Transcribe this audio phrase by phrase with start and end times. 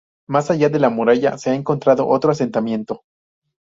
[0.27, 3.03] Más allá de la muralla se ha encontrado otro asentamiento.